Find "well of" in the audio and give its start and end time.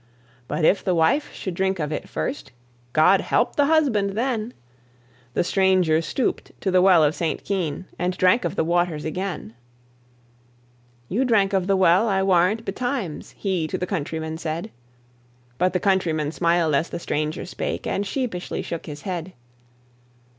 6.81-7.13